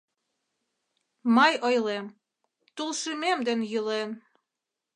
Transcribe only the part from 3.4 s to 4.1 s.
ден Йӱлен.